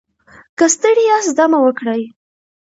که 0.57 0.65
ستړي 0.75 1.03
یاست 1.09 1.31
دم 1.37 1.51
وکړئ. 1.61 2.01